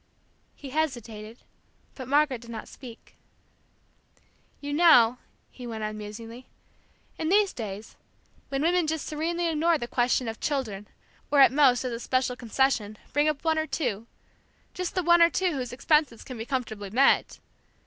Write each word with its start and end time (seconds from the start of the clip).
He 0.55 0.71
hesitated, 0.71 1.41
but 1.93 2.07
Margaret 2.07 2.41
did 2.41 2.49
not 2.49 2.67
speak. 2.67 3.17
"You 4.59 4.73
know," 4.73 5.19
he 5.51 5.67
went 5.67 5.83
on 5.83 5.95
musingly, 5.95 6.47
"in 7.19 7.29
these 7.29 7.53
days, 7.53 7.95
when 8.49 8.63
women 8.63 8.87
just 8.87 9.05
serenely 9.05 9.47
ignore 9.47 9.77
the 9.77 9.87
question 9.87 10.27
of 10.27 10.39
children, 10.39 10.87
or 11.29 11.39
at 11.39 11.51
most, 11.51 11.83
as 11.85 11.93
a 11.93 11.99
special 11.99 12.35
concession, 12.35 12.97
bring 13.13 13.29
up 13.29 13.43
one 13.43 13.59
or 13.59 13.67
two, 13.67 14.07
just 14.73 14.95
the 14.95 15.03
one 15.03 15.21
or 15.21 15.29
two 15.29 15.51
whose 15.51 15.71
expenses 15.71 16.23
can 16.23 16.35
be 16.39 16.47
comfortably 16.47 16.89
met! 16.89 17.37